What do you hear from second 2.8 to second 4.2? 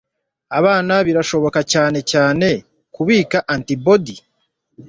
kubika antibodi,